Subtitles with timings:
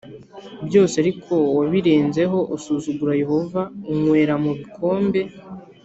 [0.67, 3.61] Byose ariko wabirenzeho usuzugura yehova
[3.91, 5.19] unywera mu bikombe